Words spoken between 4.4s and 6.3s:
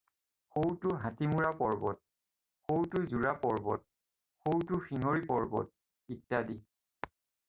সৌটো শিঙ্গৰি পৰ্বত।”